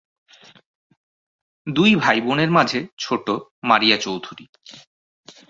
দুই 1.67 1.91
ভাই-বোনের 1.95 2.51
মাঝে 2.51 2.79
ছোট 2.97 3.25
মারিয়া 3.63 3.97
চৌধুরী। 3.97 4.45